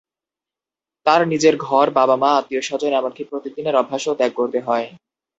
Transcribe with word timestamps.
তাঁর 1.05 1.21
নিজের 1.27 1.55
ঘর, 1.59 1.85
বাবা-মা, 1.91 2.29
আত্মীয়স্বজন 2.35 2.91
এমনকি 2.93 3.23
প্রতিদিনের 3.23 3.75
অভ্যাসও 3.75 4.17
ত্যাগ 4.17 4.31
করতে 4.35 4.59
হয়। 4.59 4.87